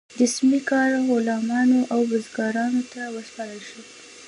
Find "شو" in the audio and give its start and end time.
3.69-3.81